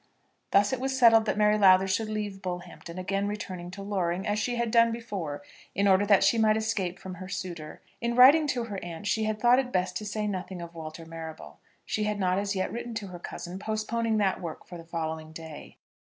Thus 0.49 0.73
it 0.73 0.79
was 0.79 0.97
settled 0.97 1.25
that 1.25 1.37
Mary 1.37 1.59
Lowther 1.59 1.87
should 1.87 2.09
leave 2.09 2.41
Bullhampton, 2.41 2.97
again 2.97 3.27
returning 3.27 3.69
to 3.69 3.83
Loring, 3.83 4.25
as 4.25 4.39
she 4.39 4.55
had 4.55 4.71
done 4.71 4.91
before, 4.91 5.43
in 5.75 5.87
order 5.87 6.07
that 6.07 6.23
she 6.23 6.39
might 6.39 6.57
escape 6.57 6.97
from 6.97 7.13
her 7.13 7.27
suitor. 7.29 7.83
In 8.01 8.15
writing 8.15 8.47
to 8.47 8.63
her 8.63 8.83
aunt 8.83 9.05
she 9.05 9.25
had 9.25 9.39
thought 9.39 9.59
it 9.59 9.71
best 9.71 9.95
to 9.97 10.05
say 10.07 10.25
nothing 10.25 10.59
of 10.59 10.73
Walter 10.73 11.05
Marrable. 11.05 11.59
She 11.85 12.05
had 12.05 12.19
not 12.19 12.39
as 12.39 12.55
yet 12.55 12.71
written 12.71 12.95
to 12.95 13.09
her 13.09 13.19
cousin, 13.19 13.59
postponing 13.59 14.17
that 14.17 14.41
work 14.41 14.65
for 14.65 14.75
the 14.75 14.83
following 14.85 15.33
day. 15.33 15.77